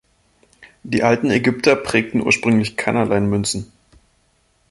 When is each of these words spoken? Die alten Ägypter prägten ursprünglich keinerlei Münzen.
Die 0.81 1.03
alten 1.03 1.29
Ägypter 1.29 1.75
prägten 1.75 2.23
ursprünglich 2.23 2.75
keinerlei 2.75 3.19
Münzen. 3.19 3.71